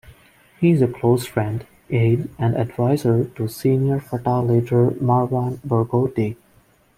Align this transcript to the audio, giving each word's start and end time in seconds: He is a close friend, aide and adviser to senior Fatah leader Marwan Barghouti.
He 0.59 0.71
is 0.71 0.81
a 0.81 0.87
close 0.87 1.27
friend, 1.27 1.63
aide 1.91 2.27
and 2.39 2.57
adviser 2.57 3.25
to 3.35 3.47
senior 3.47 3.99
Fatah 3.99 4.39
leader 4.41 4.89
Marwan 4.99 5.59
Barghouti. 5.59 6.37